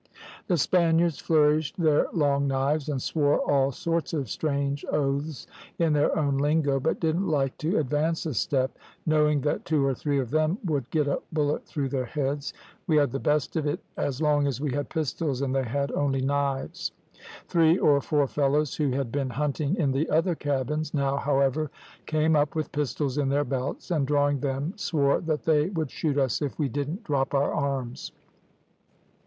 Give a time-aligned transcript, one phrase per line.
[0.47, 5.45] "The Spaniards flourished their long knives and swore all sorts of strange oaths
[5.77, 9.93] in their own lingo, but didn't like to advance a step, knowing that two or
[9.93, 12.51] three of them would get a bullet through their heads;
[12.87, 15.91] we had the best of it as long as we had pistols and they had
[15.91, 16.93] only knives.
[17.47, 21.69] Three or four fellows who had been hunting in the other cabins, now, however,
[22.07, 26.17] came up with pistols in their belts, and drawing them swore that they would shoot
[26.17, 28.13] us if we didn't drop our arms.